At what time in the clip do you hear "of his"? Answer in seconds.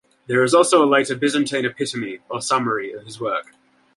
2.91-3.19